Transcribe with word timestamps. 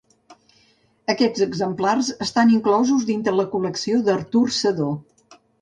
Aquests 1.13 1.43
exemplars 1.45 2.09
estan 2.27 2.55
inclosos 2.55 3.07
dintre 3.13 3.29
de 3.31 3.39
la 3.43 3.47
col·lecció 3.55 4.03
d'Artur 4.09 4.47
Sedó. 4.61 4.93